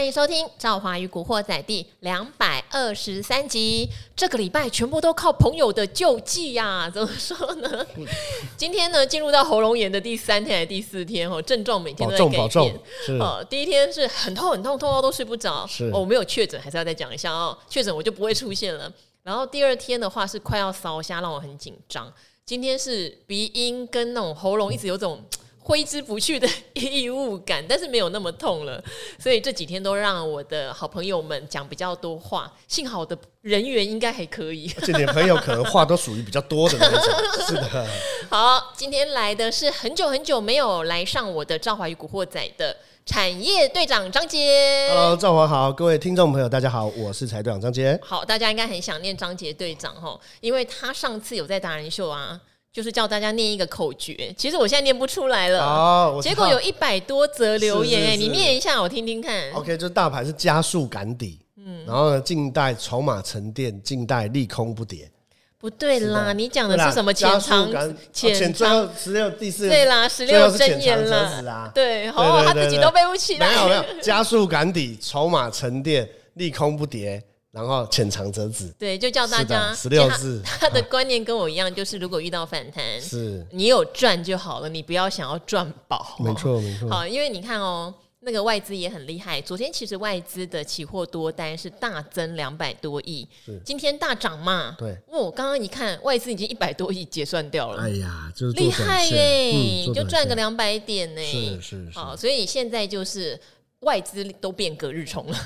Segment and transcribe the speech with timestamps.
[0.00, 3.86] 欢迎收听《赵华与古惑仔》第两百二十三集。
[4.16, 6.88] 这个礼拜全部都靠朋友的救济呀、啊！
[6.88, 7.86] 怎么说呢？
[8.56, 11.30] 今天呢，进入到喉咙炎的第三天还是第四天？
[11.30, 12.74] 哦，症状每天都在改变。
[13.20, 15.66] 哦，第一天是很痛很痛，痛到都睡不着。
[15.66, 17.54] 是哦，我没有确诊，还是要再讲一下哦。
[17.68, 18.90] 确诊我就不会出现了。
[19.22, 22.10] 然后第二天的话是快要烧瞎，让我很紧张。
[22.46, 25.22] 今天是鼻音跟那种喉咙一直有种。
[25.70, 28.82] 挥之不去的 异物感，但是没有那么痛了，
[29.20, 32.52] 所以这几天都让我的好朋友们讲比较多话。
[32.66, 37.46] 幸好我的人缘应该还可以，而且你的朋友可能话都属于比较多的那种。
[37.46, 37.86] 是的。
[38.28, 44.88] 好，今天来的是很久很久没有来上我的《赵华与古惑仔》的产业队长张杰。
[44.88, 47.96] Hello，赵华好，各位听众朋友大家好，我是产业队长张杰。
[48.02, 52.40] 好，大家应该很想念张杰队长哈，因为他上次有在达人秀啊。
[52.72, 55.60] 就是叫大家念一个口诀，其实我现在念不出来了。
[55.64, 59.50] 哦，结果有一百多则留言，哎，你念一下我听听看。
[59.52, 65.10] OK，就大盘是加速赶底，嗯，然后呢，静待筹码沉淀，静待利空不跌。
[65.58, 67.68] 不对啦，你讲的是什么潜藏？
[68.12, 71.70] 潜藏十六第四对啦，十六真言了。
[71.74, 73.48] 对，哦，他自己都背不起来。
[73.48, 77.22] 没有没有，加速赶底，筹码沉淀，利空不跌。
[77.52, 80.40] 然后浅尝辄止，对，就叫大家十六字。
[80.46, 86.16] 他的观念跟我一样，就是如果遇到反弹，是你有赚就好了，你不要想要赚饱。
[86.20, 86.88] 没错，没错。
[86.88, 89.40] 好，因为你看哦，那个外资也很厉害。
[89.40, 93.26] 昨天其实外资的期货多单是大增两百多亿，
[93.64, 94.76] 今天大涨嘛。
[94.78, 97.82] 对，我刚刚一看，外资已经一百多亿结算掉了。
[97.82, 101.20] 哎呀，就是厉害耶，就赚个两百点呢。
[101.20, 101.98] 是是是。
[101.98, 103.40] 好，所以现在就是。
[103.80, 105.36] 外资都变隔日冲了，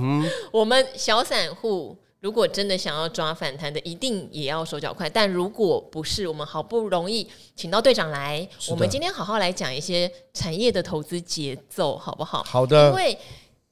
[0.00, 5.08] 嗯、 我们小散户如果真的想要抓反弹的，一定也要手脚快。
[5.08, 12.42] 但如果不是，我们好不容易请到队长来，我们今天好好来讲一些产业的投资节奏，好不好？
[12.42, 12.88] 好的。
[12.88, 13.16] 因为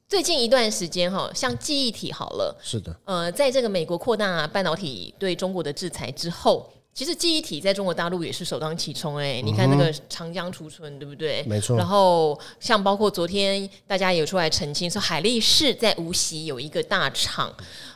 [0.06, 6.70] 最近一段时间哈，像记忆体好了，是的，呃，在这个美国扩大半导体对中国的制裁之后。
[6.94, 11.42] 其实记忆体在中国大陆也是首当其冲哎，你看那个长江储存对不对？
[11.42, 11.76] 没错。
[11.76, 17.52] 然后像包括昨天大家有出来澄清说，海力士在无锡有一个大厂，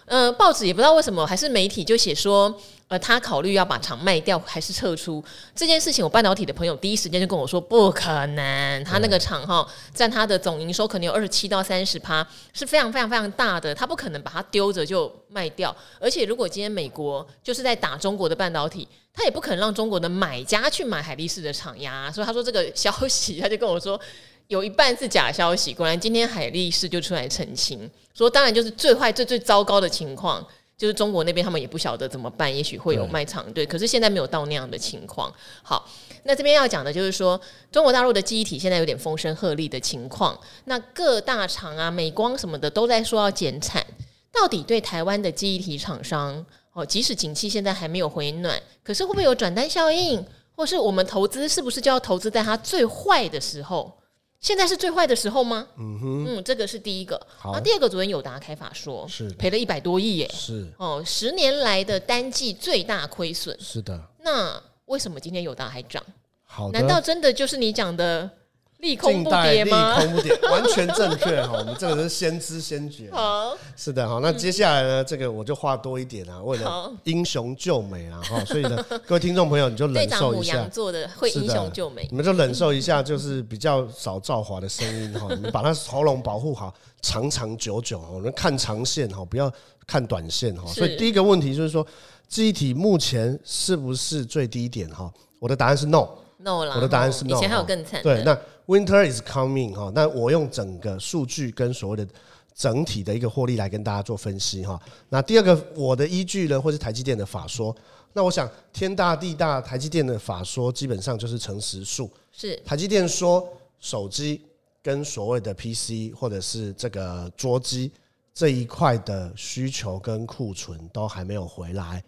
[0.08, 2.58] 呃，报纸也不知道为什么，还是媒体就写说。
[2.88, 5.22] 呃，他考虑要把厂卖掉还是撤出
[5.54, 15.76] 这件事情，我半导体的朋友第一时间就跟我说不可能，他那个厂哈占他的总营收可能有二十七到三十趴，是非常非常非常大的，他不可能把它丢着就卖掉。
[16.00, 22.10] 而且如果今天美国就是在打中国的半导体，他也不可能让中国的买家去买海力士的厂呀。
[22.10, 24.00] 所以他说这个消息，他就跟我说
[24.48, 25.72] 有一半是假消息。
[25.72, 30.44] 果然今天海力士就出来澄清，说当然就是最坏最最糟糕的情况。
[30.76, 35.28] 就是中国那边他们也不晓得怎么办，也许会有卖场对，可是现在没有到那样的情况。
[35.60, 35.84] 好，
[36.22, 37.40] 那这边要讲的就是说，
[37.72, 43.84] 中国大陆的记忆体现在有点风声鹤唳的情况，那各大厂啊，美光什么的都在说要减产，
[44.32, 53.97] 到底对台湾的记忆体厂商哦，即使景气现在还没有回暖，可是会不会有转单效应，或是我们投资是不是就要投资在它最坏的时候？
[54.40, 55.66] 现在是最坏的时候吗？
[55.76, 57.20] 嗯哼，嗯，这个是第一个。
[57.36, 60.30] 好，那第二个，昨天友达开法说，是赔了一百多亿耶。
[60.32, 63.58] 是哦，十年来的单季最大亏损。
[63.60, 64.00] 是的。
[64.20, 66.02] 那为什么今天友达还涨？
[66.44, 68.30] 好的，难道真的就是你讲的？
[68.78, 69.98] 利空不跌吗？
[69.98, 71.56] 利空不跌，完全正确哈。
[71.58, 73.10] 我们这个是先知先觉。
[73.12, 74.20] 好，是的哈。
[74.22, 78.44] 那接下来呢，这个我就话多一点啊，为了英雄救美啊哈。
[78.44, 80.64] 所以呢， 各位听众朋友，你就忍受一下。
[80.68, 85.26] 做的会英雄救美，你们就忍受一下，就是比较少造华的声音哈。
[85.34, 86.72] 你们把他喉咙保护好，
[87.02, 88.08] 长长久久哈。
[88.12, 89.52] 我们看长线哈，不要
[89.88, 90.64] 看短线哈。
[90.72, 91.84] 所以第一个问题就是说，
[92.28, 95.12] 记忆体目前是不是最低点哈？
[95.40, 96.06] 我的答案是 no。
[96.40, 97.36] no 了，我的答案是 no。
[97.36, 98.00] 以前还有更惨。
[98.00, 98.38] 对，那
[98.68, 99.90] winter is coming 哈。
[99.92, 102.06] 那我用整个数据跟所谓的
[102.54, 104.80] 整体的一个获利来跟大家做分析哈。
[105.08, 107.74] 那第二个，我的依据呢，或是台积电的法说。
[108.12, 112.10] 那我想天大地大，台积电的法说基本上就是诚实数。
[112.32, 112.56] 是。
[112.64, 113.46] 台积电说
[113.80, 114.40] 手机
[114.82, 117.92] 跟所谓的 PC 或者是这个桌机
[118.34, 122.02] 这一块的需求跟库存都还没有回来。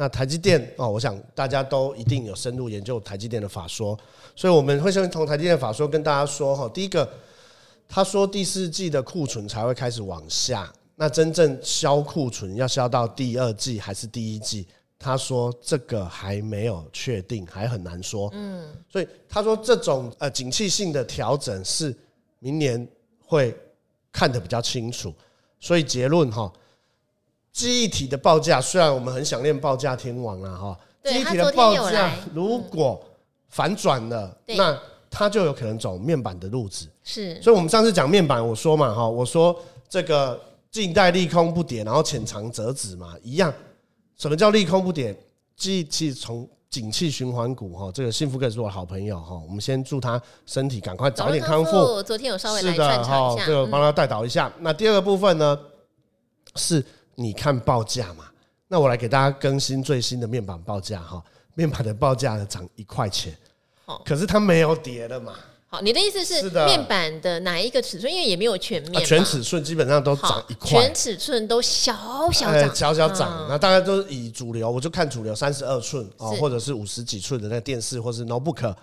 [0.00, 3.94] 那台积电哦，我想大家都一定有深入研究台积电的法说，
[4.34, 6.66] 所以我们会先从台积电法说跟大家说哈。
[6.70, 7.06] 第一个，
[7.86, 14.66] 他说第四季的库存才会开始往下，那真正销库存要销到第二季还是第一季？
[14.98, 18.30] 他说这个还没有确定，还很难说。
[18.32, 21.94] 嗯，所以他说这种呃景气性的调整是
[22.38, 22.88] 明年
[23.26, 23.54] 会
[24.10, 25.12] 看得比较清楚，
[25.60, 26.50] 所以结论哈。
[27.52, 33.02] 记忆体的报价，虽然我们很想念报价天王啊，哈，记忆体的报价如果
[33.48, 34.78] 反转了，那
[35.10, 36.86] 它就有可能走面板的路子。
[37.02, 39.56] 是，所以我们上次讲面板，我说嘛哈，我说
[39.88, 43.52] 这个静待利空不跌，然后浅尝辄止嘛，一样。
[44.16, 45.16] 什么叫利空不跌？
[45.56, 52.02] 记其实从景气循环股哈，这个幸福哥是我的好朋友哈，我们先祝他身体赶快早点康复。
[52.02, 54.52] 昨天有稍微来串场一下，这个帮他带导一下。
[54.60, 55.58] 那第二个部分呢，
[56.54, 56.84] 是
[57.14, 58.24] 你看报价嘛？
[58.68, 61.22] 那我来给大家更新最新的面板报价哈，
[61.54, 63.36] 面板的报价呢涨一块钱，
[64.04, 65.34] 可是它没有跌的嘛。
[65.72, 68.12] 好，你的意思是面板的哪一个尺寸？
[68.12, 71.92] 因为也没有全面，全尺寸基本上都涨一块，全尺寸都小
[72.32, 73.46] 小涨，小小涨。
[73.48, 78.74] 那大概都是以主流，我就看主流三十二寸哦，或者是五十几寸的那个电视，或是 notebook。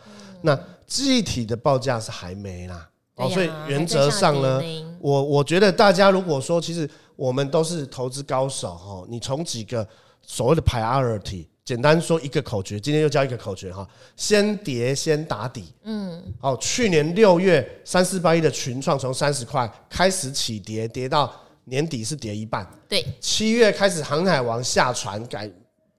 [0.42, 4.62] 那记忆体的报价是还没啦，哦，所以原则上呢，
[5.02, 9.86] 我我觉得大家如果说，其实我们都是投资高手哈，你从几个
[10.22, 11.46] 所谓的 priority。
[11.66, 13.86] 简单说一个口诀，今天又教一个口诀哈，
[14.16, 15.66] 先跌先打底。
[15.84, 21.30] 嗯，哦，去年六月三四八一的群创从三十块开始起跌，跌到
[21.66, 22.66] 年底是跌一半。
[22.88, 25.52] 对，七月开始航海王下船改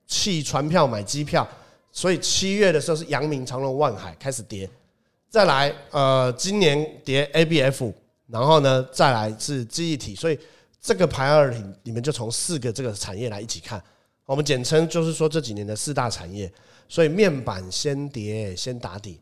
[0.07, 1.47] 弃船票买机票，
[1.93, 4.67] 所以七月的时候是阳明长隆万海开始跌，
[5.29, 7.93] 再来呃今年跌 ABF，
[8.29, 10.39] 然后呢再来是记忆体，所以
[10.81, 13.83] 这个排二里你们就从四个这个产业来一起看。
[14.25, 16.53] 我们简称就是说这几年的四大产业，
[16.87, 19.19] 所以面板先跌先打底，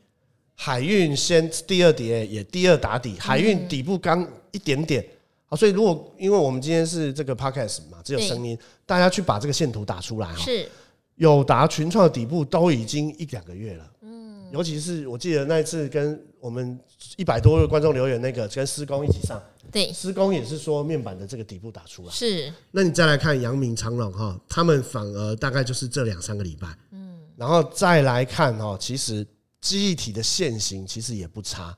[0.57, 5.07] 海运先第二跌也第二打底，海运底部刚一点点，
[5.45, 10.69] 好，所以如果因为我们今天是这个 podcast 嘛，只有声音，大家去把这个线图打出来哈，是
[11.15, 16.77] 友达群创的底部都已经一两个月了，嗯，尤其是我记得那一次跟我们
[17.17, 19.41] 一百多位观众留言那个跟施工一起上。
[19.71, 22.53] 对，施工也是说面板的这个底部打出来，是。
[22.71, 29.27] 那你再来看阳明长荣哈，他们反而大概就是这两三个礼拜，嗯，然后再来看哈，其实
[29.61, 31.77] 记忆体的线型其实也不差，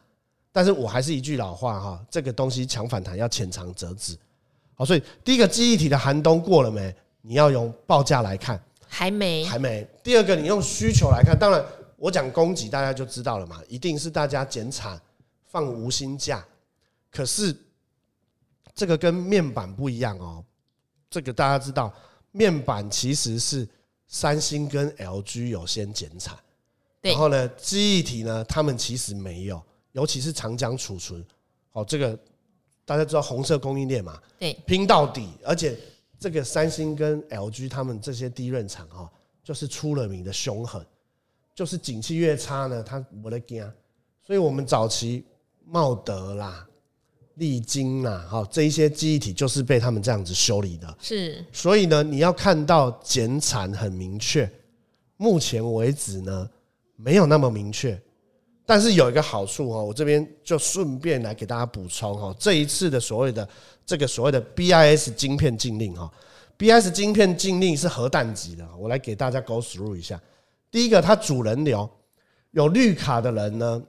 [0.53, 4.17] 但是我还是一句老话哈，这个东西抢反弹要浅尝辄止，
[4.75, 6.95] 好，所以第一个记忆体的寒冬过了没？
[7.23, 9.87] 你要用报价来看，还没，还没。
[10.03, 11.65] 第二个你用需求来看，当然
[11.97, 15.01] 我讲供给大家就知道了嘛，一定是大家减产
[15.47, 16.45] 放无薪假，
[17.11, 17.55] 可是。
[18.79, 20.45] 这个跟面板不一样哦，
[21.11, 21.93] 这个大家知道，
[22.31, 23.69] 面板其实是
[24.07, 26.39] 三星跟 LG 有先减产，
[27.01, 29.61] 然后呢，记忆体呢，他们其实没有，
[29.91, 31.27] 尤其是长江储存，
[31.73, 32.17] 哦，这个
[32.85, 35.77] 大家知道红色供应链嘛，对，拼到底，而且
[36.21, 39.11] 这个三星跟 LG 他们这些低润厂哈，
[39.43, 40.87] 就是出了名的凶狠，
[41.53, 43.69] 就是景气越差呢，他没得惊，
[44.25, 45.25] 所以我们早期
[45.65, 46.65] 茂德啦。
[47.39, 51.45] 历经呐，哈，这一些记忆体就是被他们这样子修理的，是。
[51.53, 54.51] 所以呢，你要看到减产很明确，
[55.17, 56.51] 目前为止呢，
[56.97, 58.01] 没有那么明确。
[58.67, 63.49] 但是有一个好处哈，我这边就顺便来给大家补充哈，这一次的所谓的
[63.87, 66.13] 这个所谓的 BIS 晶片禁令哈
[66.59, 70.21] ，BIS 晶片禁令是核弹级的，我来给大家 go through 一下。
[70.71, 71.89] 第一个，它主人流
[72.51, 73.83] 有绿卡的人呢，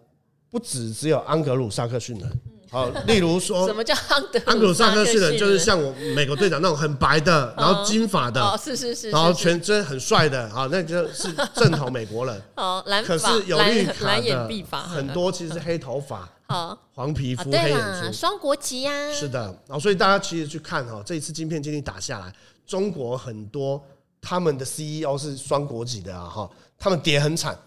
[0.49, 2.41] 不只只有安格鲁萨克逊人。
[2.71, 5.37] 好，例如说， 什么叫安德安格鲁萨克斯人？
[5.37, 12.41] 就是像我美国队长那种很白的， 然后金发的，哦，是是是，然后全身很帅的，好，那就是正统美国人。
[12.55, 18.91] 好，蓝发，可是有绿卡蓝眼碧发，很多其实是黑头发，好，黄皮肤，黑眼珠，双国籍呀。
[19.11, 22.31] 是的，然后所以大家其实去看哈，这一次晶片禁令打下来，
[22.67, 23.83] 中国很多
[24.21, 27.57] 他们的 CEO 是双国籍的啊，哈，他们跌很惨。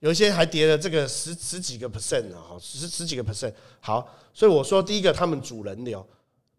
[0.00, 3.52] 有一些还跌了这个十十几个 percent 啊，十十几个 percent。
[3.80, 6.04] 好，所以我说第一个，他们阻人流，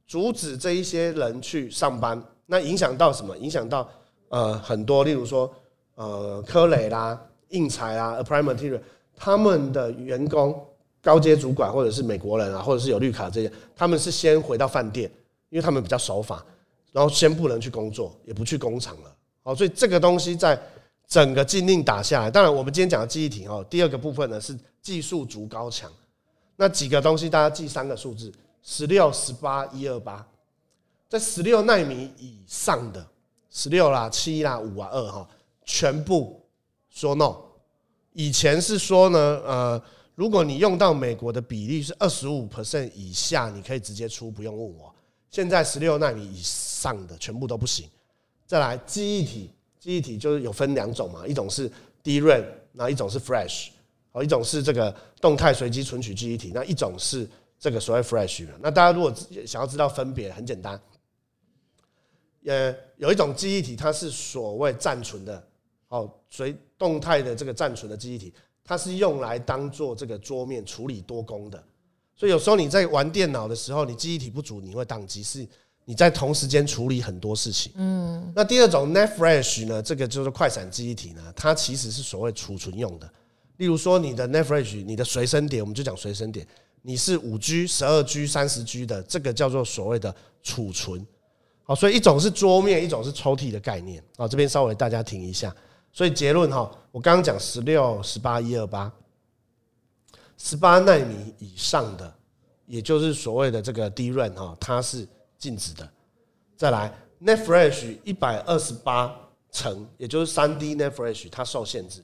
[0.05, 3.35] 阻止这一些人去上班，那影响到什么？
[3.37, 3.89] 影响到
[4.29, 5.51] 呃很多，例如说
[5.95, 7.19] 呃科磊啦、
[7.49, 8.83] 应材啦、a p p r i m a t e r i a l
[9.15, 10.63] 他们的员工、
[11.01, 15.11] 高阶主管或者是美国人啊，或者是有绿卡这些，他们是先回到饭店，
[15.49, 16.45] 因为他们比较守法，
[16.91, 19.15] 然后先不能去工作，也不去工厂了。
[19.41, 20.61] 好，所以这个东西在。
[21.11, 25.91] 整个禁令打下来，当然我们今天讲的记忆体哦，第二个部分呢是技术足高强，
[26.55, 28.31] 那几个东西大家记三个数字：
[28.63, 30.25] 十六、十八、一二八，
[31.09, 33.05] 在十六纳米以上的
[33.49, 35.27] 十六啦、七啦、五啊、二哈，
[35.65, 36.41] 全部
[36.89, 37.35] 说 no。
[38.13, 39.83] 以前是说呢，呃，
[40.15, 44.95] 如果你用到美国的比例是二十五 percent 以下，你可以直接出，不用问我。
[45.29, 47.89] 现在十六纳米以上的全部都不行。
[48.47, 49.51] 再来记忆体。
[49.81, 51.69] 记忆体就是有分两种嘛，一种是
[52.03, 53.69] d r a 那一种是 Flash，
[54.11, 58.45] 好，一种是这个动态随机存取记忆体，那一种是这个所谓 Flash。
[58.59, 59.11] 那大家如果
[59.43, 60.79] 想要知道分别，很简单，
[62.45, 65.43] 呃，有一种记忆体它是所谓暂存的，
[65.87, 68.31] 哦，随动态的这个暂存的记忆体，
[68.63, 71.61] 它是用来当做这个桌面处理多工的。
[72.15, 75.47] 所以有时候你在玩电脑的时候，你记忆体不足，你会宕机，是
[75.85, 77.71] 你在同时间处理很多事情。
[77.75, 83.11] 嗯，那第二种 NAND Flash 呢，这个就是快闪记忆体呢，它其实是所谓储存用的。
[83.57, 86.47] 例如说你的 NAND Flash，你的随身碟，我们就讲随身碟，
[86.81, 91.05] 你是五 G、十二 G、三十 G 的，这个叫做所谓的储存。
[91.63, 94.03] 好，所以一种是桌面，一种是抽屉的概念。
[94.17, 95.55] 好，这边稍微大家停一下。
[95.93, 98.91] 所以结论哈，我刚刚讲十六、十八、一二八，
[100.37, 102.13] 十八纳米以上的，
[102.65, 105.07] 也就是所谓的这个 DRAM 哈，它是
[105.41, 105.89] 禁止的。
[106.55, 109.13] 再来，Net Fresh 一百二十八
[109.49, 112.03] 层，也就是三 D Net Fresh，它受限制。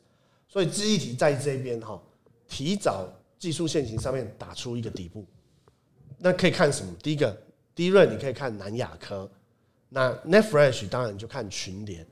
[0.50, 2.02] 所以记忆体在这边哈，
[2.48, 5.24] 提早技术线型上面打出一个底部。
[6.18, 6.92] 那可以看什么？
[7.04, 7.38] 第一个
[7.76, 9.30] 第一你可以看南亚科。
[9.90, 12.06] 那 Net Fresh 当然就看群联，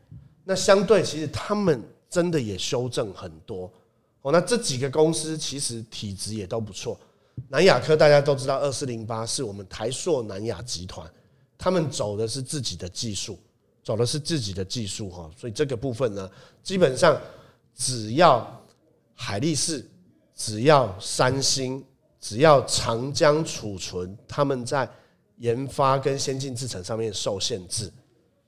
[0.44, 3.70] 那相对其实他们真的也修正很多
[4.22, 4.32] 哦。
[4.32, 6.98] 那这几个公司其实体质也都不错。
[7.56, 11.10] 南亚科大家都知道，二四零八是我们台硕南亚集团，
[11.58, 13.40] 他们走的是自己的技术，
[13.82, 15.32] 走的是自己的技术哈。
[15.38, 16.30] 所以这个部分呢，
[16.62, 17.18] 基本上
[17.74, 18.62] 只要
[19.14, 19.90] 海力士，
[20.36, 21.82] 只要三星，
[22.20, 24.90] 只要长江储存，他们在。
[25.40, 27.92] 研发跟先进制程上面受限制，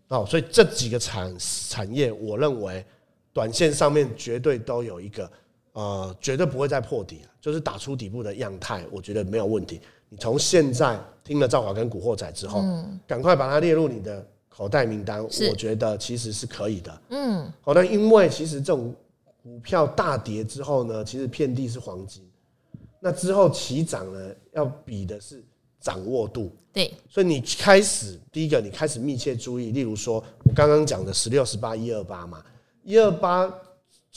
[0.08, 1.36] 哦，所以这几个产
[1.70, 2.86] 产业，我认为
[3.34, 5.30] 短线上面绝对都有一个，
[5.78, 9.80] 呃，绝对不会再破底了，就是打出底部的样态，我觉得没有问题。
[10.10, 18.92] 你从现在听了赵华跟古惑仔之后，嗯，赶快把它列入你的口袋名单，我觉得其实是可以的，嗯，好，那因为其实这种
[19.44, 22.28] 股票大跌之后呢，其实遍地是黄金，
[23.00, 25.44] 那之后起涨呢，要比的是。
[25.80, 26.52] 掌握度。
[26.74, 32.44] 对，所以你开始第一个，你开始密切注意，例如说我刚刚讲的十六、十八、一二八嘛，
[32.84, 33.48] 一二八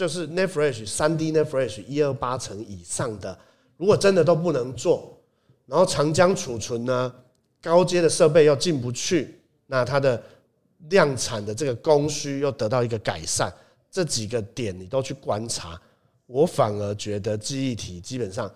[0.01, 3.39] 就是 Net Flash 三 D Net Flash 一二八层以上的，
[3.77, 5.15] 如果真的都不能做，
[5.67, 7.15] 然后长江储存呢，
[7.61, 10.23] 高阶的设备又进不去，那它的
[10.89, 13.53] 量产的这个供需又得到一个改善，
[13.91, 15.79] 这几个点你都去观察，
[16.25, 18.51] 我反而觉得记忆体基本上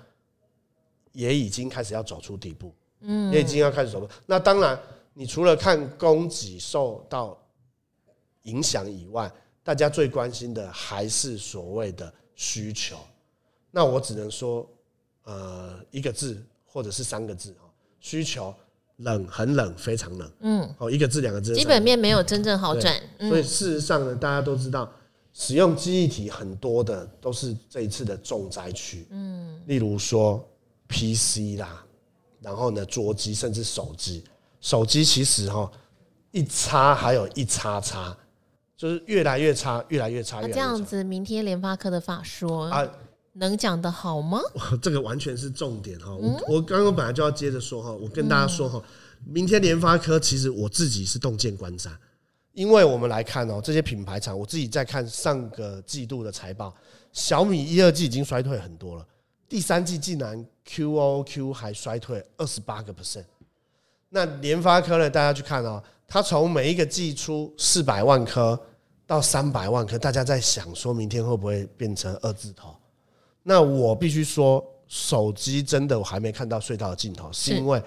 [1.12, 2.74] 也已经开始要走出底部。
[3.00, 4.08] 嗯，也已经要开始走了。
[4.24, 4.80] 那当然，
[5.12, 7.38] 你除了看供给受到
[8.44, 9.30] 影响以外，
[9.64, 12.96] 大家最关心的还是所谓的需求。
[13.72, 14.64] 那我只能说，
[15.24, 17.66] 呃，一个字或者是三个字啊，
[17.98, 18.54] 需求
[18.98, 20.30] 冷，很冷，非常冷。
[20.40, 22.94] 嗯，哦，一个字两个字，基本面没有真正好转。
[23.18, 24.88] 所以事实上呢，大家都知道，
[25.32, 29.06] 使用记忆体很多的都是这一次的重灾区。
[29.10, 30.46] 嗯，例如说
[30.88, 31.84] PC 啦。
[32.40, 34.22] 然后呢，桌机甚至手机，
[34.60, 35.72] 手机其实哈
[36.30, 38.14] 一插还有一叉叉，
[38.76, 40.40] 就是越来越差，越来越差。
[40.40, 42.86] 那这样子，明天联发科的法说啊，
[43.34, 44.40] 能讲得好吗？
[44.82, 46.14] 这个完全是重点哈。
[46.14, 48.82] 我我刚刚本来就要接着说哈，我跟大家说哈，
[49.24, 51.90] 明天联发科其实我自己是洞见观瞻，
[52.52, 56.74] 因为我们来看哦，这些品牌厂，我自己在看上个季度的财报，
[57.12, 59.06] 小米一二季已经衰退很多了。
[59.48, 63.24] 第三季竟然 QOQ 还衰退二十八个 percent，
[64.08, 65.08] 那联发科呢？
[65.08, 68.58] 大家去看哦，它从每一个季出四百万颗
[69.06, 72.74] 到三百万颗，大家在想说明天会不会变成二字头？
[73.42, 77.82] 那我必须说，手机真的我还没看到隧道的尽头，是因为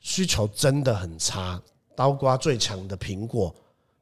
[0.00, 1.60] 需求真的很差。
[1.94, 3.54] 刀刮最强的苹果，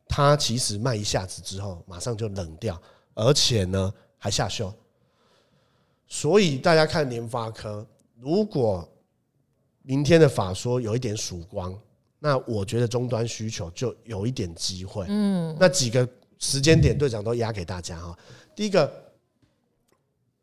[0.07, 2.81] 它其实卖一下子之后马上就冷掉，
[3.15, 4.73] 而且呢还下修。
[6.07, 7.87] 所以大家看联发科，
[8.19, 8.89] 如果
[9.83, 11.77] 明天的法说有一点曙光，
[12.19, 15.05] 那我觉得终端需求就有一点机会。
[15.09, 16.09] 嗯，那几个
[16.39, 18.17] 时间点，队长都压给大家哈。
[18.55, 18.91] 第一个，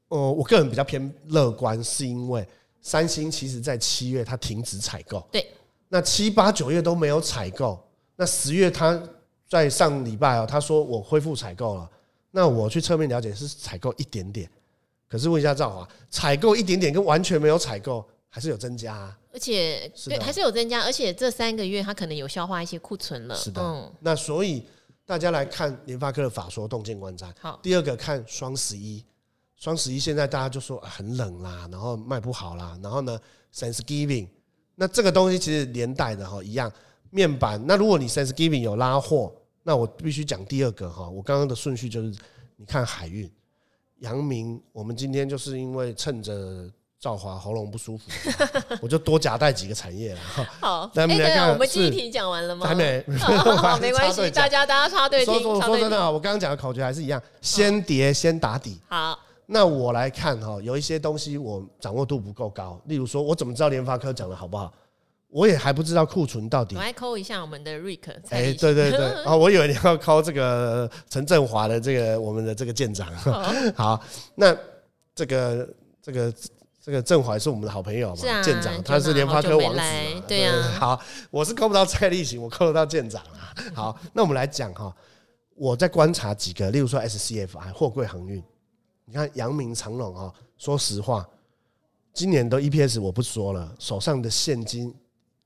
[0.10, 2.48] 呃，我个人比较偏乐观，是因为
[2.82, 5.48] 三星其实在七月它停止采购，对，
[5.90, 7.84] 那七八九月都没有采购，
[8.16, 9.02] 那十月它
[9.50, 11.90] 在上礼拜啊，他说我恢复采购了，
[12.32, 14.50] 那我去侧面了解是采购一点点。
[15.08, 18.04] 可是问一下赵华，采购一点点跟完全没有采购
[18.34, 19.20] 还是有增加啊？
[19.32, 23.36] 而且对，还是有增加，而且这三个月它可能有消化一些库存了。
[23.36, 24.66] 是的，那所以
[25.06, 27.32] 大家来看联发科的法说洞见观瞻。
[27.40, 29.06] 好，第二个看双十一，
[29.56, 33.20] 双十一现在大家就说很冷啦，然后卖不好啦，然后呢
[33.54, 34.28] ，Thanksgiving，
[34.74, 36.74] 那这个东西其实连带的哈一样，
[37.12, 37.64] 面板。
[37.68, 42.12] 那如果你 Thanksgiving 有拉货，那我必须讲第二个哈，我刚刚的顺序就是
[42.56, 43.32] 你看海运。
[44.00, 46.68] 阳明，我们今天就是因为趁着
[47.04, 48.06] 赵华喉咙不舒服，
[48.80, 50.20] 我就多夹带几个产业了。
[50.62, 52.66] 好， 那，我们来看，我们第一题讲完了吗？
[52.66, 53.04] 还没，
[53.82, 55.42] 没关系，大家大家插队听。
[55.42, 58.80] 说真的啊，我刚刚讲的口诀还是一样，先叠先打底。
[58.88, 64.72] 好，那我来看哈，有一些东西我掌握度不够高，例如说，我怎么知道联发科讲的好不好？
[65.28, 66.78] 我也还不知道库存到底。
[66.78, 68.14] 我来扣一下我们的瑞克。
[68.30, 73.14] 哎，对对对，啊，我以为你要扣这个陈振华的这个我们的这个舰长。
[73.76, 74.02] 好，
[74.36, 74.56] 那
[75.14, 75.68] 这个
[76.02, 76.34] 这个
[76.84, 78.44] 这个郑怀是我们的好朋友嘛？
[78.44, 79.80] 舰长，他是联发科王子。
[80.28, 80.52] 对呀。
[80.78, 83.56] 好，我是扣不到蔡立行，我扣得到舰长啊。
[83.74, 84.94] 好，那我们来讲哈，
[85.56, 88.44] 我在观察几个，例如说 SCFI 货柜航运，
[89.06, 91.26] 你看阳明长荣啊，说实话，
[92.14, 94.94] 今年的 EPS 我不说了，手上的现金。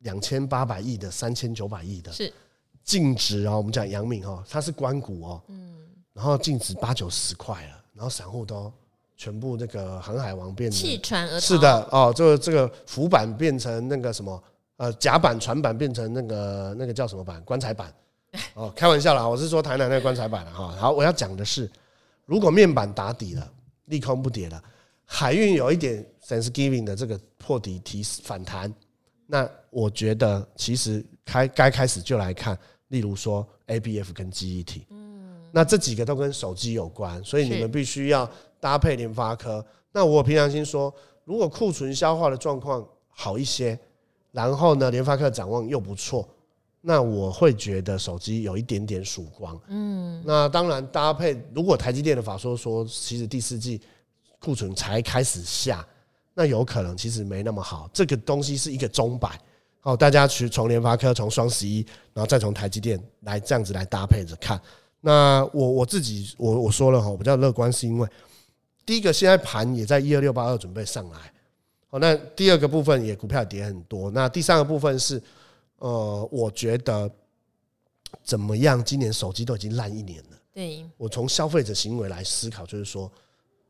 [0.01, 2.31] 两千八百亿的，三千九百亿的，是
[2.83, 3.57] 净值啊。
[3.57, 5.75] 我们讲阳明哈，它是关股哦，嗯，
[6.13, 8.71] 然后净值八九十块了，然后散户都
[9.17, 14.41] 全部那个航海王变弃船而逃，是的哦，这个这个浮板变成那个什么
[14.77, 17.91] 呃甲板船板变成那个那个叫什么板棺材板
[18.53, 20.69] 哦，开玩笑啦，我是说台南那个棺材板了哈。
[20.77, 21.69] 好，我要讲的是，
[22.25, 23.51] 如果面板打底了，
[23.85, 24.63] 利空不跌了，
[25.03, 28.71] 海运有一点 Thanksgiving 的这个破底提反弹。
[29.25, 32.57] 那我觉得其实开该开始就来看，
[32.89, 39.65] 例如说 ABF 跟记忆体，嗯，那这几个都跟手机有关，所以你们必须要搭配联发科。
[39.91, 43.77] 那我平良心说，如果库存消化的状况好一些，
[44.31, 46.27] 然后呢，联发科展望又不错，
[46.81, 49.59] 那我会觉得手机有一点点曙光。
[49.67, 53.81] 嗯，那当然搭配，如果台积电的法说说，其实第四季
[54.39, 55.85] 库存才开始下。
[56.39, 59.41] 那有可能其实没那么好，这个东西是一个钟摆，
[59.81, 61.83] 哦，大家去从联发科、从双十一，
[62.13, 64.61] 然后再从台积电来这样子来搭配着看。
[65.01, 68.07] 那我我自己我我说了哈，我比较乐观是因为
[68.87, 71.31] 第一个现在盘也在一二六八二准备上来，
[71.89, 75.21] 好，那第二个部分也股票跌很多，那第三个部分是
[75.77, 77.07] 呃，我觉得
[78.23, 78.83] 怎么样？
[78.83, 83.11] 今年手机都已经烂一年了，对，我从消费者行为来思考，就是说。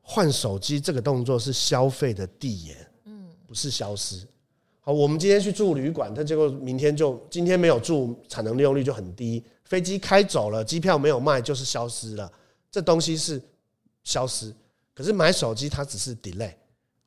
[0.10, 4.26] 换手机这个动作是消费的递延，嗯，不是消失。
[4.80, 9.44] 好，我们今天去住旅馆，它结果明天就今天没有住，产能利用率就很低。
[9.66, 12.32] 飞机开走了，机票没有卖，就是消失了。
[12.72, 13.42] 这东西是
[14.06, 14.56] 消失，
[14.98, 16.52] 可是买手机它只是 delay。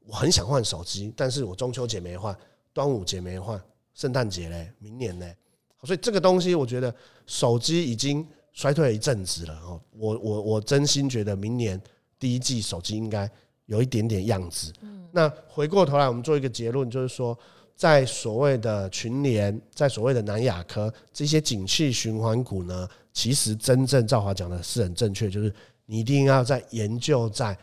[0.07, 2.37] 我很想换手机，但是我中秋节没换，
[2.73, 3.61] 端午节没换，
[3.95, 5.37] 圣诞节嘞，明年嘞。
[5.83, 6.95] 所以这个东西，我觉得
[7.27, 9.55] 手机已经衰退了一阵子了。
[9.65, 11.81] 哦，我我我真心觉得明年。
[12.17, 13.29] 第一季手机应该
[13.65, 14.71] 有一点点样子。
[15.11, 17.37] 那回过头来，我们做一个结论，就是说，
[17.75, 25.51] 在所谓的群联，在所谓的南亚科这些景气循环股呢，其实真正赵华讲的是很正确，就是
[25.87, 27.57] 你一定要在研究在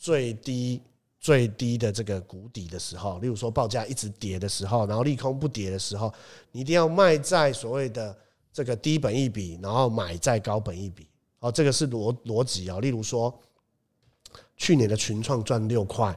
[0.00, 0.82] 最低
[1.20, 6.12] 最低的这个谷底的时候，例如说报价一直跌的时候，然后利空不跌的时候，
[6.50, 8.16] 你一定要卖在所谓的
[8.52, 11.06] 这个低本益比，然后买在高本益比。
[11.38, 12.80] 哦，这个是逻逻辑啊。
[12.80, 13.32] 例如说。
[14.56, 16.14] 去年的群创赚六块，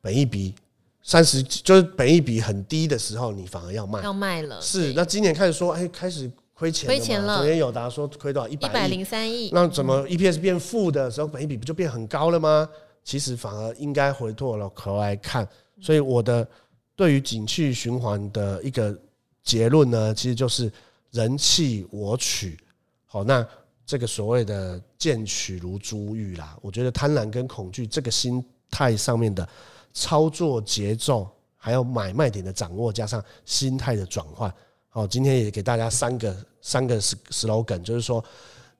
[0.00, 0.54] 本益比
[1.02, 4.58] 三十，就是本益比很低的时候，你反而要卖，要卖了。
[4.62, 6.96] 是，那今年开始说，哎，开始亏钱了。
[6.96, 7.36] 亏钱了。
[7.36, 8.48] 昨天有达说亏多少？
[8.48, 9.50] 一百零三亿。
[9.52, 12.66] 那怎么 EPS 变负的时候，本益比不就变很高了吗？
[13.04, 15.48] 其实反而应该回过了头来看。
[15.80, 16.46] 所以我的
[16.94, 18.98] 对于景气循环的一个
[19.42, 20.72] 结论呢，其实就是
[21.10, 22.58] 人弃我取。
[23.06, 23.46] 好，那。
[23.84, 29.46] 这个所谓的贱取如珠玉啦，我觉得贪婪跟恐惧这个心态上面的
[29.92, 34.50] 操作节奏，还有买卖点的掌握，加上心态的转换。
[34.88, 38.24] 好，今天也给大家三个三个 slogan，就是说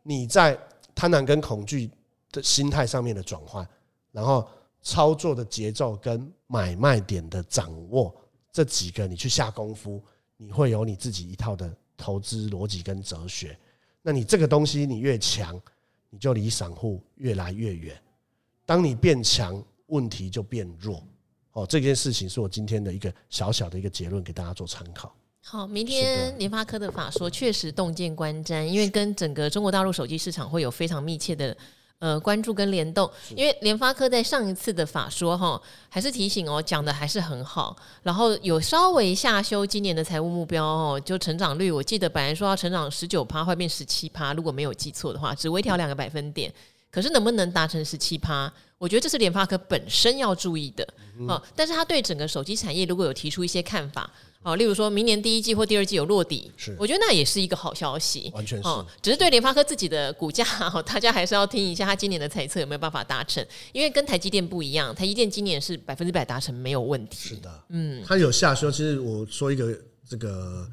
[0.05, 0.57] 你在
[0.95, 1.91] 贪婪跟恐惧
[2.31, 3.69] 的心态上面的转换，
[4.13, 4.49] 然后
[4.83, 8.15] 操作的节奏跟买卖点的掌握，
[8.53, 10.01] 这几个你去下功夫，
[10.37, 13.59] 你会有你自己一套的投资逻辑跟哲学。
[14.03, 15.61] 那你这个东西你越强，
[16.11, 18.01] 你就离散户越来越远。
[18.67, 21.03] 当你变强，问题就变弱。
[21.53, 25.15] 哦，这件事情是我今天的一个小小的一个结论，给大家做参考。
[25.43, 31.57] 好，明天联发科的法说确实洞见观瞻，因为跟整个中国大陆手机市场会有非常密切的。
[32.03, 46.53] 呃，关注跟联动，因为联发科在上一次的法说哈，还是提醒哦，讲的还是很好，然后有稍微下修今年的财务目标哦，就成长率，我记得本来说要成长十九趴，会变十七趴，如果没有记错的话，只微调两个百分点，
[46.91, 48.53] 可是能不能达成十七趴？
[48.79, 50.85] 我觉得这是联发科本身要注意的
[51.29, 54.11] 哦，但是他对整个手机产业如果有提出一些看法。
[54.43, 58.69] 好，例如说明年第一季或第二季有落底，是我觉得那也是一个好消息，完全是。
[59.01, 60.45] 只是对联发科自己的股价，
[60.85, 67.29] 大家还是要听一下他今年的猜测有没有办法达成，因为跟台积电不一样，台积电今年是百分之百达成没有问题。
[67.29, 68.69] 是的，嗯，他有下修。
[68.71, 69.79] 其实我说一个
[70.09, 70.69] 这个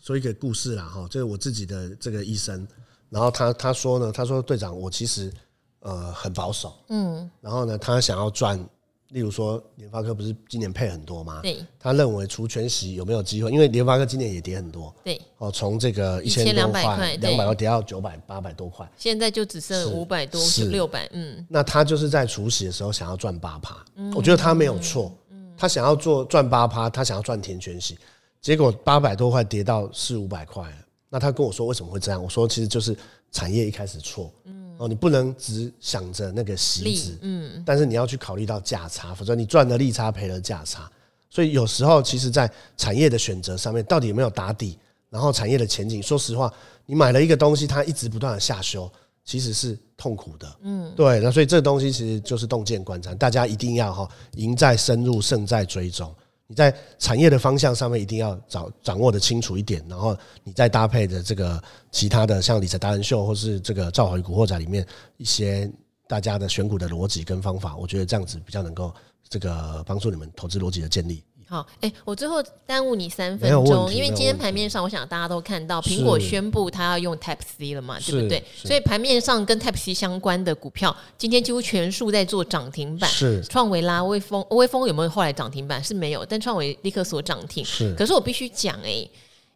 [0.00, 2.64] 说一个故事啦，哈，这是我自己的这个医生，
[3.10, 5.32] 然后他他说呢，他说队长，我其实
[5.80, 8.64] 呃很保守，嗯，然后呢，他想要赚。
[9.10, 11.40] 例如说，联发科不是今年配很多吗？
[11.42, 13.50] 对，他认为除权息有没有机会？
[13.50, 14.94] 因为联发科今年也跌很多。
[15.02, 20.40] 对，哦，从这个一千两百块、两百块跌到九百、八百多块，现在就只剩五百多、
[20.70, 21.08] 六百。
[21.12, 23.76] 嗯，那他就是在除息的时候想要赚八趴，
[24.14, 25.12] 我觉得他没有错。
[25.30, 27.98] 嗯他想要做赚八趴，他想要赚填权息，
[28.40, 30.76] 结果八百多块跌到四五百块了。
[31.08, 32.22] 那他跟我说为什么会这样？
[32.22, 32.96] 我说其实就是
[33.32, 34.32] 产业一开始错。
[34.78, 40.90] 哦，你不能只想着那个息子，嗯，但是你要去考虑到价差，否则你赚了利差赔了价差。
[41.28, 44.78] 所以有时候，其实，在产业的选择上面，到底有没有打底，
[45.10, 46.50] 然后产业的前景，说实话，
[46.86, 48.90] 你买了一个东西，它一直不断的下修，
[49.24, 51.20] 其实是痛苦的，嗯，对。
[51.20, 56.14] 那所以这个东西其实就是洞见观察，大家一定要哈，赢在深入，胜在追踪。
[56.48, 64.84] 你在产业的方向上面一定要掌掌握的清楚一点，然后你再搭配的这个其他的像理财达人秀或是这个赵华与古惑仔里面
[65.18, 65.70] 一些
[66.06, 68.94] 大家的选股的逻辑跟方法，我觉得这样子比较能够
[69.28, 71.22] 这个帮助你们投资逻辑的建立。
[71.50, 78.44] 好，哎、欸，我最后耽误你三分钟，因为今天盘面上，我想大家都看到，苹果宣布它要用 Type C 了嘛，对不对？
[78.54, 83.08] 所以盘面上跟 Type C 相关的股票，今天几乎全数在做涨停板。
[83.08, 85.82] 是，创维啦，微风、微风有没有后来涨停板？
[85.82, 87.64] 是没有，但创维立刻锁涨停。
[87.64, 89.08] 是，可是我必须讲，哎，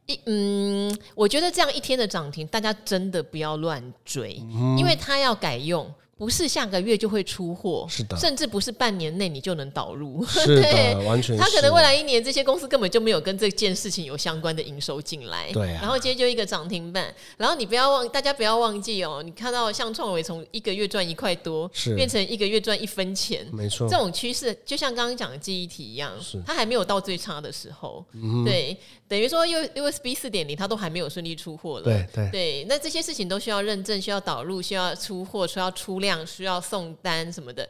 [0.07, 5.93] 一嗯，我觉得这样一天的涨停，大家真的不要乱追，嗯、因为它要改用。
[6.17, 11.37] 不是下个月就会出货，是的，甚至不是半年内你就能导入， 是的，对，完全。
[11.37, 15.81] 他可能未来一年这些公司根本就没有跟这件事情有相关的营收进来，对啊。
[15.83, 23.89] 然后今天就一个涨停板，然后你不要忘，大家不要忘记哦，你看到像创维从一个月赚一块多，是变成一个月赚一分钱，没错。
[23.89, 28.77] 这种趋势就像刚刚讲的记忆体一样，是它还没有到最差的时候，嗯、对，
[29.09, 32.67] 等于说 U USB 四点零它都还没有顺利出货了，对对对。
[32.69, 36.27] 那这些事情都需要认证，需要导入，需要出货，需要出量。
[36.27, 37.67] 需要送单什么的，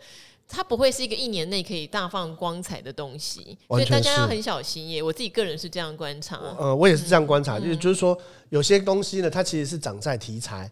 [0.49, 5.01] 它不会是一个一年内可以大放光彩的东西，所以大家要很小心耶。
[5.01, 8.19] 我自己个人是这样观察，呃，我也是这样观察，就是就是说，
[8.49, 10.71] 有些东西呢，它其实是涨在题材，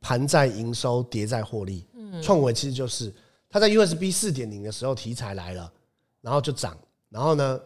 [0.00, 1.84] 盘在营收，跌在获利。
[1.94, 3.12] 嗯，创维其实就是
[3.50, 5.70] 它在 USB 四点零的时候题材来了，
[6.20, 6.78] 然后就涨，
[7.10, 7.60] 然后呢，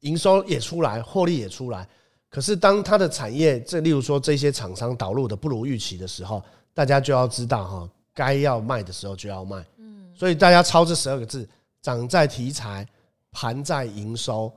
[0.00, 1.88] 营收也出来，获利也出来。
[2.28, 6.42] 可是当它的产业，这例如说这些厂商导入的不如预期的时候，
[6.74, 7.88] 大家就要知道哈。
[8.14, 11.46] 该要卖的时候就要卖，嗯，所以大家抄这十二个字：
[11.82, 12.86] 涨在题材，
[13.32, 14.52] 盘在营收，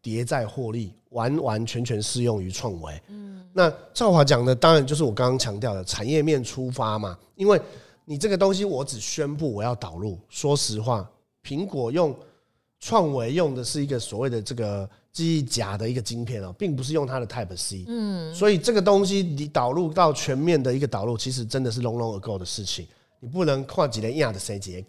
[0.00, 3.02] 跌在获利，完完全全适用于创维。
[3.08, 7.60] 嗯，那赵华讲的当然就是我刚刚强调的产业面出发嘛，因为
[8.06, 10.18] 你这个东西我只宣布我要导入。
[10.30, 11.08] 说实话，
[11.44, 12.16] 苹果用
[12.80, 17.84] 创维用的是一个所谓的这个记忆夹的一个晶片哦，并不是用它的 Type C。
[17.86, 22.88] 嗯，所以这个东西你导入到全面的一个导入，其实真的是 long long ago 的事情。
[23.22, 24.84] 你不能跨几年亚的谁几年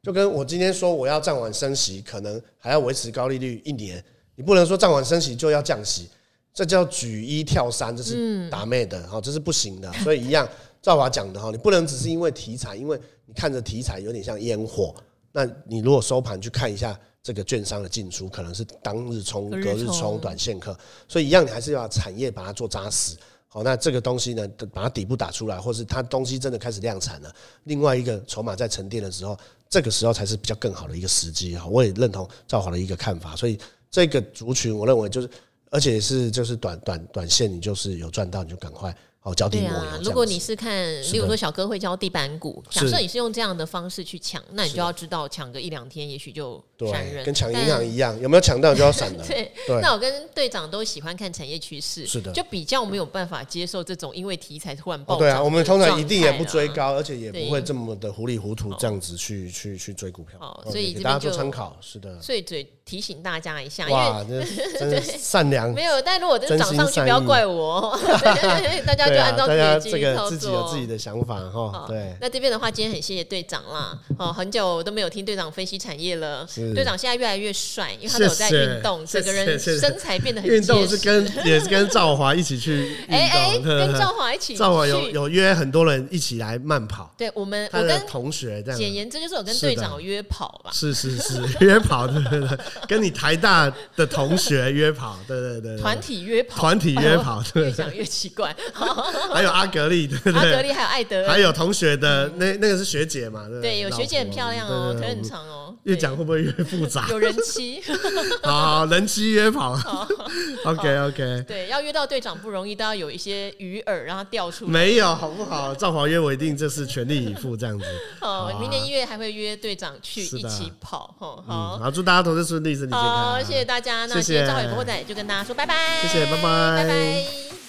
[0.00, 4.02] 就跟我今天说我要暂缓升息，可能还要维持高利率一年。
[4.36, 6.08] 你不能说暂缓升息就要降息，
[6.54, 9.92] 这叫举一跳三，这是打妹的哈，这是不行的。
[10.04, 10.48] 所以一样，
[10.80, 14.94] 赵华讲的哈，你不能只是因为题材，因为你看着题材有点像烟火。
[15.32, 20.76] 那你如果收盘去看一下这个券商的进出，可能是当日冲、隔日冲、短线客，
[21.08, 23.16] 所以一样，你还是要产业把它做扎实。
[23.54, 27.30] 好，那这个东西呢，把它底部打出来，或是它东西真的开始量产了，
[27.64, 29.38] 另外一个筹码在沉淀的时候，
[29.68, 31.66] 这个时候才是比较更好的一个时机哈。
[31.66, 33.58] 我也认同赵华的一个看法，所以
[33.90, 35.28] 这个族群，我认为就是，
[35.68, 38.96] 而且是就是短短短线，你就是有赚到，你就赶快。
[39.22, 49.22] 哦，交地啊，如果你是看，例如说小哥会交地板股，假设你是用这样的方式去抢，那你就要知道抢个一两天，也许就闪人，跟抢银行一样，有没有抢到就要闪了。
[49.28, 55.14] 对，那我跟队长都喜欢看产业趋势，是的，就比较没有办法接受这种因为题材突然爆。
[55.14, 60.36] 对啊，我们通常一定也不追高，而且也不会这么的糊里糊涂这样子去去去追股票。
[60.40, 62.20] 好，所以大家做参考，是的。
[62.20, 64.44] 所以嘴提醒大家一下，因为
[64.76, 65.70] 真的善良。
[65.74, 67.96] 没有，但如果真涨上去，不要怪我。
[68.84, 69.11] 大家。
[69.14, 71.84] 就按照自己这个自己有自己的想法哈。
[71.88, 73.98] 对，那这边的话，今天很谢谢队长啦。
[74.18, 76.46] 哦，很久都没有听队长分析产业了。
[76.74, 80.50] 队长现在越来越帅，因为他有在运动，整个人身材变得很。
[80.50, 84.56] 运动是跟也是跟赵华一起去 哎哎，跟赵华一起。
[84.56, 87.12] 赵华有有约很多人一起来慢跑。
[87.16, 88.78] 对我们，我跟同学这样。
[88.78, 90.70] 简言之就是我跟队长约跑吧。
[90.72, 95.78] 是是是，约跑对对对，跟你台大的同学约跑，对对对。
[95.78, 98.54] 团体约跑，团体约跑， 越讲越奇怪。
[99.02, 99.28] 好。
[99.34, 100.50] 还有阿格丽，对不对？
[100.50, 103.46] 阿格丽还有艾德，还有同学的那那个是学姐嘛？
[103.60, 105.74] 对，有学姐很漂亮哦，腿很长哦。
[105.84, 107.08] 越讲会不会越复杂？
[107.08, 107.82] 有人妻，
[108.44, 109.72] 好，人妻约跑。
[110.64, 114.70] OK OK，对，要约到队长不容易，都要有一些鱼饵让他钓出来。
[114.70, 115.74] 没有，好不好？
[115.74, 117.84] 赵华约我一定就是全力以赴这样子。
[118.20, 121.12] 好，明年一月还会约队长去一起跑。
[121.18, 121.42] 好，
[121.80, 123.32] 好，祝大家投资顺利，身体健康。
[123.32, 124.06] 好，谢谢大家。
[124.06, 125.74] 那谢谢赵华与古惑仔就跟大家说拜拜。
[126.02, 127.61] 谢谢，拜拜，拜拜。